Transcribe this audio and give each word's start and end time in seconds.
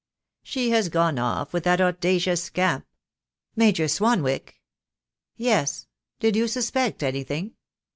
"She 0.41 0.71
has 0.71 0.89
gone 0.89 1.19
off 1.19 1.53
with 1.53 1.63
that 1.65 1.79
audacious 1.79 2.43
scamp." 2.43 2.87
"Major 3.55 3.87
Swanwick?" 3.87 4.59
"Yes. 5.35 5.85
Did 6.19 6.35
you 6.35 6.47
suspect 6.47 7.03
anything?" 7.03 7.51